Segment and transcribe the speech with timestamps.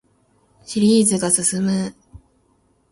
[0.63, 1.93] シリーズが進む